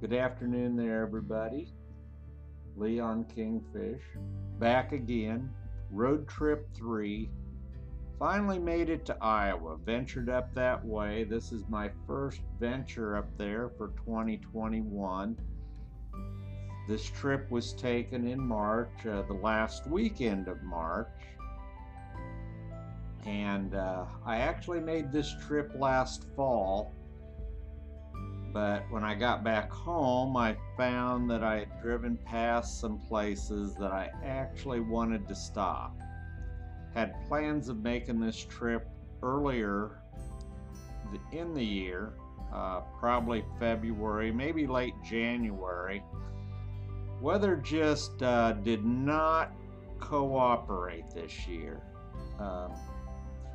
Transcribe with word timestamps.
Good 0.00 0.12
afternoon 0.12 0.76
there, 0.76 1.02
everybody. 1.02 1.72
Leon 2.76 3.24
Kingfish, 3.34 4.02
back 4.58 4.92
again. 4.92 5.50
Road 5.90 6.28
trip 6.28 6.68
three. 6.74 7.30
Finally 8.18 8.58
made 8.58 8.90
it 8.90 9.06
to 9.06 9.16
Iowa. 9.22 9.76
Ventured 9.78 10.28
up 10.28 10.52
that 10.54 10.84
way. 10.84 11.24
This 11.24 11.52
is 11.52 11.68
my 11.68 11.90
first 12.06 12.42
venture 12.60 13.16
up 13.16 13.28
there 13.38 13.70
for 13.78 13.88
2021. 14.04 15.36
This 16.86 17.04
trip 17.06 17.50
was 17.50 17.72
taken 17.72 18.26
in 18.26 18.40
March, 18.40 19.06
uh, 19.06 19.22
the 19.22 19.34
last 19.34 19.86
weekend 19.86 20.48
of 20.48 20.62
March. 20.62 21.08
And 23.26 23.74
uh, 23.74 24.04
I 24.24 24.38
actually 24.38 24.80
made 24.80 25.10
this 25.10 25.34
trip 25.46 25.72
last 25.78 26.26
fall 26.36 26.94
but 28.54 28.84
when 28.88 29.02
I 29.02 29.14
got 29.16 29.42
back 29.42 29.68
home, 29.68 30.36
I 30.36 30.56
found 30.76 31.28
that 31.28 31.42
I 31.42 31.58
had 31.58 31.82
driven 31.82 32.16
past 32.16 32.80
some 32.80 33.00
places 33.00 33.74
that 33.74 33.90
I 33.90 34.12
actually 34.24 34.78
wanted 34.78 35.26
to 35.26 35.34
stop. 35.34 35.92
Had 36.94 37.20
plans 37.26 37.68
of 37.68 37.82
making 37.82 38.20
this 38.20 38.44
trip 38.44 38.86
earlier 39.24 39.98
in 41.32 41.52
the 41.52 41.64
year, 41.64 42.12
uh, 42.54 42.82
probably 43.00 43.44
February, 43.58 44.30
maybe 44.30 44.68
late 44.68 44.94
January. 45.04 46.00
Weather 47.20 47.56
just 47.56 48.22
uh, 48.22 48.52
did 48.52 48.84
not 48.84 49.52
cooperate 49.98 51.10
this 51.12 51.48
year. 51.48 51.82
It's 52.70 52.93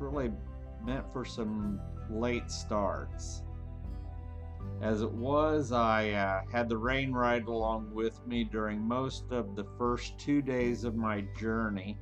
really 0.00 0.32
meant 0.84 1.10
for 1.12 1.24
some 1.24 1.80
late 2.08 2.50
starts. 2.50 3.42
As 4.80 5.02
it 5.02 5.12
was, 5.12 5.72
I 5.72 6.10
uh, 6.10 6.42
had 6.50 6.68
the 6.68 6.78
rain 6.78 7.12
ride 7.12 7.46
along 7.46 7.92
with 7.94 8.26
me 8.26 8.44
during 8.44 8.80
most 8.80 9.30
of 9.30 9.54
the 9.54 9.64
first 9.76 10.18
two 10.18 10.40
days 10.40 10.84
of 10.84 10.96
my 10.96 11.22
journey. 11.38 11.98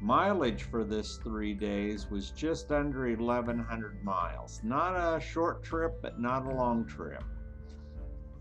Mileage 0.00 0.64
for 0.64 0.84
this 0.84 1.16
three 1.16 1.54
days 1.54 2.08
was 2.10 2.30
just 2.30 2.70
under 2.70 3.08
1,100 3.08 4.04
miles. 4.04 4.60
Not 4.62 4.94
a 4.94 5.20
short 5.20 5.64
trip, 5.64 6.00
but 6.02 6.20
not 6.20 6.46
a 6.46 6.54
long 6.54 6.84
trip. 6.84 7.24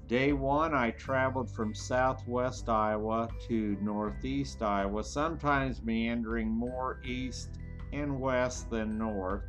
Day 0.08 0.33
one, 0.33 0.75
I 0.75 0.92
traveled 0.92 1.50
from 1.50 1.73
southwest 1.73 2.70
Iowa 2.70 3.27
to 3.48 3.77
northeast 3.81 4.61
Iowa, 4.61 5.03
sometimes 5.03 5.81
meandering 5.81 6.50
more 6.50 7.02
east 7.03 7.50
and 7.94 8.19
west 8.19 8.69
than 8.69 8.97
north. 8.97 9.44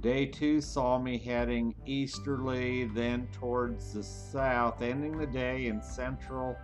Day 0.00 0.26
two 0.26 0.60
saw 0.60 0.98
me 0.98 1.16
heading 1.16 1.74
easterly, 1.86 2.84
then 2.84 3.26
towards 3.32 3.94
the 3.94 4.02
south, 4.02 4.82
ending 4.82 5.16
the 5.16 5.26
day 5.26 5.66
in 5.66 5.80
central 5.82 6.56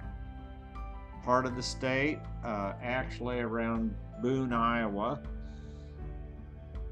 part 1.25 1.47
of 1.47 1.57
the 1.57 1.63
state, 1.63 2.19
uh, 2.45 2.75
actually 2.83 3.41
around 3.41 3.95
Boone, 4.23 4.53
Iowa. 4.53 5.21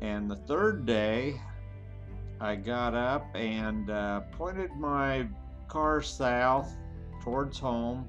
And 0.00 0.30
the 0.30 0.36
third 0.36 0.86
day, 0.86 1.40
I 2.40 2.54
got 2.54 2.94
up 2.94 3.26
and 3.34 3.90
uh, 3.90 4.20
pointed 4.32 4.70
my 4.76 5.26
car 5.66 6.00
south 6.00 6.74
towards 7.20 7.58
home, 7.58 8.06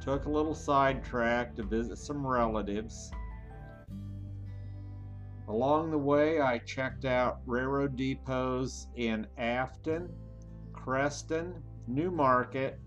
took 0.00 0.24
a 0.24 0.30
little 0.30 0.54
sidetrack 0.54 1.54
to 1.56 1.62
visit 1.62 1.98
some 1.98 2.26
relatives. 2.26 3.12
Along 5.48 5.90
the 5.90 5.98
way, 5.98 6.42
I 6.42 6.58
checked 6.58 7.06
out 7.06 7.40
railroad 7.46 7.96
depots 7.96 8.88
in 8.96 9.26
Afton, 9.38 10.10
Creston, 10.74 11.62
New 11.86 12.10
Market, 12.10 12.78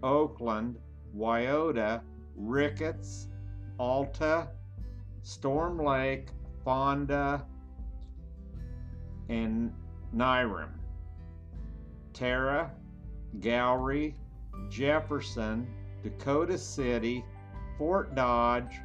Oakland, 0.00 0.78
Wiota, 1.16 2.02
Ricketts, 2.36 3.28
Alta, 3.78 4.48
Storm 5.22 5.78
Lake, 5.78 6.28
Fonda, 6.64 7.44
and 9.28 9.72
Nyrum. 10.14 10.70
Tara, 12.12 12.70
Gowrie, 13.40 14.14
Jefferson, 14.70 15.66
Dakota 16.04 16.56
City, 16.56 17.24
Fort 17.76 18.14
Dodge, 18.14 18.80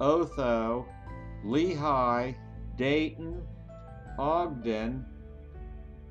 Otho, 0.00 0.84
Lehigh, 1.44 2.32
Dayton, 2.76 3.42
Ogden, 4.18 5.04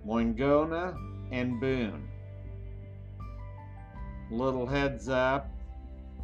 Moingona, 0.05 0.97
and 1.31 1.59
Boone. 1.59 2.07
Little 4.31 4.65
heads 4.65 5.07
up, 5.09 5.49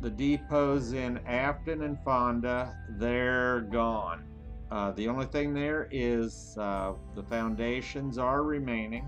the 0.02 0.09
depots 0.09 0.94
in 0.94 1.19
Afton 1.28 1.84
and 1.84 1.97
Fonda, 2.03 2.75
they're 2.90 3.62
gone. 3.62 4.24
Uh, 4.72 4.91
the 4.91 5.07
only 5.07 5.25
thing 5.25 5.53
there 5.53 5.88
is 5.91 6.56
uh, 6.58 6.94
the 7.13 7.23
foundations 7.23 8.18
are 8.18 8.44
remaining. 8.44 9.06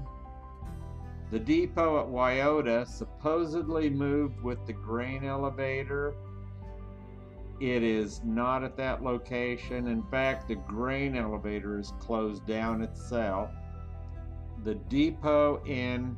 The 1.31 1.39
depot 1.39 1.99
at 1.99 2.07
Wiota 2.07 2.85
supposedly 2.85 3.89
moved 3.89 4.41
with 4.41 4.63
the 4.67 4.73
grain 4.73 5.23
elevator 5.23 6.13
it 7.63 7.81
is 7.81 8.21
not 8.25 8.61
at 8.61 8.75
that 8.75 9.03
location. 9.03 9.87
In 9.87 10.03
fact, 10.03 10.49
the 10.49 10.55
grain 10.55 11.15
elevator 11.15 11.79
is 11.79 11.93
closed 11.97 12.45
down 12.45 12.81
itself. 12.81 13.51
The 14.65 14.75
depot 14.75 15.63
in 15.65 16.17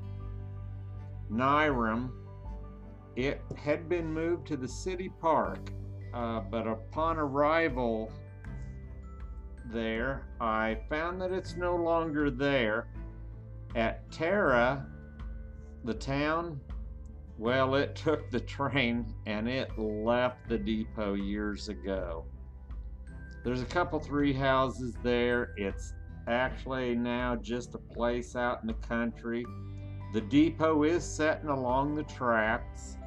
Nyrum, 1.31 2.09
it 3.15 3.41
had 3.55 3.87
been 3.87 4.11
moved 4.11 4.47
to 4.47 4.57
the 4.57 4.67
city 4.67 5.09
park, 5.21 5.71
uh, 6.15 6.39
but 6.39 6.65
upon 6.65 7.19
arrival 7.19 8.11
there, 9.71 10.25
I 10.41 10.79
found 10.89 11.21
that 11.21 11.31
it's 11.31 11.55
no 11.55 11.75
longer 11.75 12.31
there. 12.31 12.87
At 13.75 14.09
Tara, 14.11 14.87
the 15.83 15.93
town 15.93 16.59
well, 17.37 17.75
it 17.75 17.95
took 17.95 18.31
the 18.31 18.39
train 18.39 19.13
and 19.25 19.49
it 19.49 19.77
left 19.77 20.47
the 20.47 20.57
depot 20.57 21.15
years 21.15 21.67
ago. 21.69 22.25
There's 23.43 23.61
a 23.61 23.65
couple 23.65 23.99
three 23.99 24.33
houses 24.33 24.95
there. 25.03 25.53
It's 25.57 25.93
actually 26.27 26.95
now 26.95 27.35
just 27.35 27.75
a 27.75 27.77
place 27.77 28.35
out 28.35 28.61
in 28.61 28.67
the 28.67 28.73
country. 28.73 29.45
The 30.13 30.21
depot 30.21 30.83
is 30.83 31.03
setting 31.03 31.49
along 31.49 31.95
the 31.95 32.03
tracks. 32.03 32.97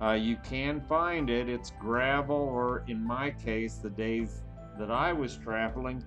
Uh, 0.00 0.12
you 0.12 0.36
can 0.42 0.80
find 0.80 1.30
it. 1.30 1.48
It's 1.48 1.72
gravel, 1.78 2.36
or 2.36 2.84
in 2.88 3.06
my 3.06 3.30
case, 3.30 3.76
the 3.76 3.90
days 3.90 4.42
that 4.78 4.90
I 4.90 5.12
was 5.12 5.36
traveling, 5.36 6.02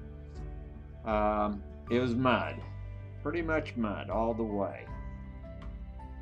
um, 1.05 1.63
it 1.89 1.99
was 1.99 2.15
mud. 2.15 2.55
Pretty 3.23 3.41
much 3.41 3.77
mud 3.77 4.09
all 4.09 4.33
the 4.33 4.43
way. 4.43 4.85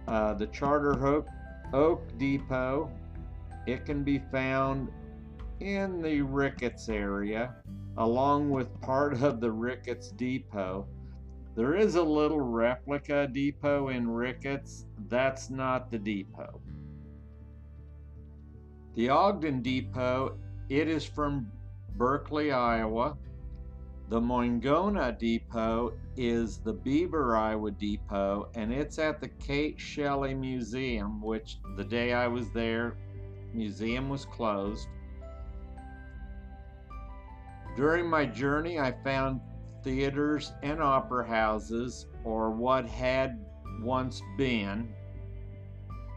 Uh, 0.07 0.33
the 0.35 0.47
Charter 0.47 1.07
Oak 1.07 1.27
Oak 1.75 2.17
Depot. 2.17 2.89
It 3.67 3.85
can 3.85 4.01
be 4.01 4.19
found 4.31 4.87
in 5.59 6.01
the 6.01 6.21
Ricketts 6.21 6.87
area, 6.87 7.53
along 7.97 8.49
with 8.49 8.79
part 8.79 9.21
of 9.21 9.41
the 9.41 9.51
Ricketts 9.51 10.11
Depot. 10.11 10.87
There 11.53 11.75
is 11.75 11.95
a 11.95 12.01
little 12.01 12.39
replica 12.39 13.27
depot 13.27 13.89
in 13.89 14.09
Ricketts. 14.09 14.85
That's 15.09 15.49
not 15.49 15.91
the 15.91 15.99
depot. 15.99 16.61
The 18.95 19.09
Ogden 19.09 19.61
Depot, 19.61 20.37
it 20.69 20.87
is 20.87 21.03
from 21.03 21.51
Berkley, 21.97 22.53
Iowa. 22.53 23.17
The 24.07 24.21
Moingona 24.21 25.17
Depot 25.17 25.93
is 26.15 26.59
the 26.59 26.73
Beaver, 26.73 27.35
Iowa 27.35 27.71
Depot, 27.71 28.49
and 28.53 28.71
it's 28.71 28.99
at 28.99 29.19
the 29.19 29.29
Kate 29.29 29.79
Shelley 29.79 30.35
Museum, 30.35 31.21
which 31.23 31.57
the 31.75 31.83
day 31.83 32.13
I 32.13 32.27
was 32.27 32.51
there, 32.51 32.97
museum 33.51 34.07
was 34.07 34.25
closed. 34.25 34.87
During 37.75 38.07
my 38.07 38.27
journey, 38.27 38.79
I 38.79 38.91
found 39.03 39.41
theaters 39.83 40.53
and 40.61 40.83
opera 40.83 41.27
houses, 41.27 42.05
or 42.23 42.51
what 42.51 42.87
had 42.87 43.43
once 43.81 44.21
been, 44.37 44.93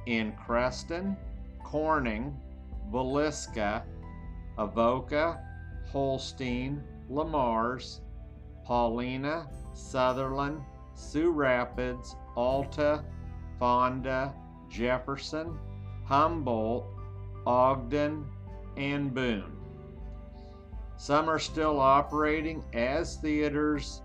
in 0.04 0.32
Creston, 0.32 1.16
Corning, 1.64 2.38
Villisca, 2.92 3.82
Avoca, 4.58 5.42
Holstein, 5.90 6.84
Le 7.08 7.24
Mars, 7.24 8.00
Paullina, 8.66 9.48
Sutherland, 9.72 10.60
Sioux 10.94 11.30
Rapids, 11.30 12.16
Alta, 12.36 13.04
Fonda, 13.58 14.34
Jefferson, 14.68 15.58
Humboldt, 16.04 16.86
Ogden, 17.46 18.26
and 18.76 19.14
Boone. 19.14 19.56
Some 20.96 21.28
are 21.28 21.38
still 21.38 21.80
operating 21.80 22.62
as 22.72 23.16
theaters. 23.16 24.02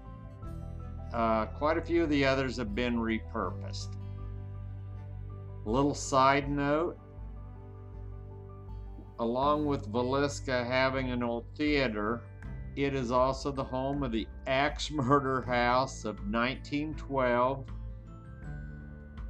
Uh, 1.13 1.45
quite 1.45 1.77
a 1.77 1.81
few 1.81 2.03
of 2.03 2.09
the 2.09 2.25
others 2.25 2.57
have 2.57 2.73
been 2.73 2.97
repurposed. 2.97 3.95
Little 5.65 5.95
side 5.95 6.49
note 6.49 6.97
along 9.19 9.65
with 9.65 9.91
Villisca 9.91 10.65
having 10.65 11.11
an 11.11 11.23
old 11.23 11.45
theater, 11.55 12.21
it 12.75 12.95
is 12.95 13.11
also 13.11 13.51
the 13.51 13.63
home 13.63 14.03
of 14.03 14.11
the 14.11 14.27
Axe 14.47 14.91
Murder 14.91 15.41
House 15.41 16.05
of 16.05 16.17
1912. 16.29 17.65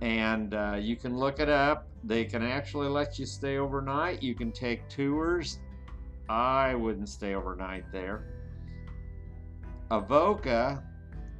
And 0.01 0.53
uh, 0.53 0.77
you 0.79 0.95
can 0.95 1.17
look 1.17 1.39
it 1.39 1.49
up. 1.49 1.87
They 2.03 2.25
can 2.25 2.43
actually 2.43 2.89
let 2.89 3.17
you 3.17 3.25
stay 3.25 3.57
overnight. 3.57 4.21
You 4.21 4.35
can 4.35 4.51
take 4.51 4.87
tours. 4.89 5.59
I 6.27 6.75
wouldn't 6.75 7.09
stay 7.09 7.35
overnight 7.35 7.85
there. 7.91 8.25
Avoca, 9.91 10.83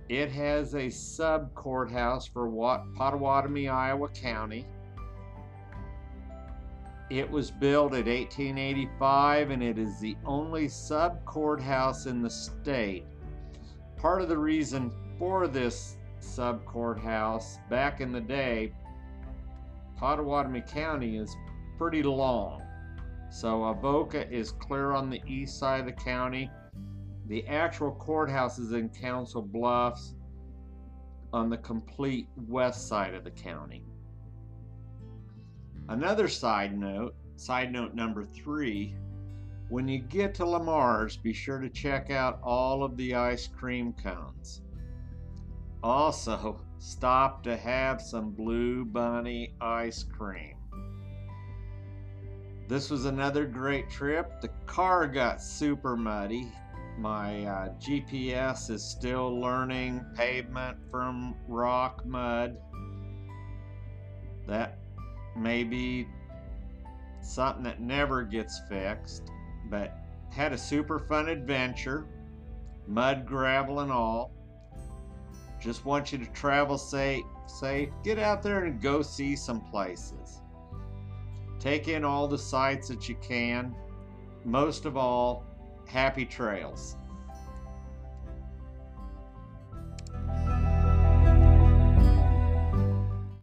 it 0.10 0.32
has 0.32 0.76
a 0.76 0.90
sub 0.90 1.54
courthouse 1.56 2.28
for 2.28 2.48
Pottawattamie, 2.48 3.72
Iowa 3.72 4.10
County. 4.10 4.68
It 7.14 7.30
was 7.30 7.52
built 7.52 7.94
in 7.94 8.08
1885 8.08 9.52
and 9.52 9.62
it 9.62 9.78
is 9.78 10.00
the 10.00 10.18
only 10.26 10.68
sub 10.68 11.24
courthouse 11.26 12.08
in 12.08 12.24
the 12.24 12.30
state. 12.30 13.06
Part 13.98 14.24
of 14.24 14.30
the 14.30 14.38
reason 14.40 14.92
for 15.20 15.48
this 15.48 15.98
sub 16.20 16.66
courthouse 16.66 17.60
back 17.70 18.02
in 18.02 18.12
the 18.12 18.20
day, 18.20 18.74
Pottawattamie 19.96 20.68
County 20.68 21.18
is 21.18 21.36
pretty 21.78 22.02
long. 22.02 22.64
So 23.30 23.66
Avoca 23.66 24.28
is 24.34 24.52
clear 24.52 24.94
on 24.94 25.12
the 25.12 25.22
east 25.28 25.60
side 25.60 25.82
of 25.82 25.86
the 25.86 25.92
county. 25.92 26.50
The 27.28 27.46
actual 27.48 27.92
courthouse 27.92 28.58
is 28.58 28.72
in 28.72 28.90
Council 28.90 29.44
Bluffs 29.44 30.16
on 31.32 31.52
the 31.52 31.58
complete 31.58 32.28
west 32.48 32.88
side 32.88 33.14
of 33.14 33.24
the 33.24 33.30
county. 33.30 33.86
Another 35.90 36.28
side 36.28 36.78
note, 36.78 37.16
side 37.36 37.72
note 37.72 37.94
number 37.94 38.24
three, 38.24 38.96
when 39.70 39.88
you 39.88 40.00
get 40.00 40.34
to 40.36 40.46
Le 40.46 40.62
Mars, 40.62 41.18
be 41.18 41.34
sure 41.34 41.60
to 41.60 41.70
check 41.70 42.12
out 42.12 42.40
all 42.44 42.84
of 42.84 42.96
the 42.96 43.16
ice 43.16 43.48
cream 43.48 43.94
cones. 43.94 44.62
Also, 45.82 46.62
stop 46.78 47.44
to 47.44 47.58
have 47.58 48.02
some 48.02 48.32
Blue 48.32 48.86
Bunny 48.86 49.56
ice 49.60 50.04
cream. 50.04 50.56
This 52.70 52.90
was 52.90 53.06
another 53.06 53.46
great 53.46 53.90
trip. 53.90 54.40
The 54.42 54.50
car 54.66 55.08
got 55.08 55.42
super 55.42 55.98
muddy. 55.98 56.50
My 56.98 57.44
uh, 57.46 57.70
GPS 57.80 58.70
is 58.70 58.84
still 58.84 59.40
learning 59.40 60.06
pavement 60.16 60.78
from 60.90 61.36
rock 61.48 62.06
mud. 62.06 62.58
That 64.48 64.83
may 65.36 65.64
be 65.64 66.08
something 67.22 67.64
that 67.64 67.82
never 67.82 68.24
gets 68.24 68.60
fixed, 68.70 69.32
but 69.70 69.98
had 70.30 70.54
a 70.54 70.58
super 70.58 71.00
fun 71.00 71.30
adventure, 71.30 72.06
mud, 72.88 73.26
gravel, 73.26 73.80
and 73.80 73.92
all. 73.92 74.32
Just 75.62 75.86
want 75.86 76.12
you 76.12 76.18
to 76.18 76.26
travel 76.34 76.78
safe, 76.78 77.24
safe. 77.48 77.90
Get 78.04 78.20
out 78.20 78.44
there 78.44 78.66
and 78.66 78.82
go 78.82 79.02
see 79.02 79.36
some 79.36 79.62
places. 79.62 80.42
Take 81.60 81.88
in 81.88 82.04
all 82.04 82.28
the 82.28 82.38
sights 82.38 82.90
that 82.90 83.08
you 83.08 83.16
can. 83.22 83.74
Most 84.44 84.86
of 84.86 84.98
all, 84.98 85.46
happy 85.88 86.26
trails. 86.26 86.98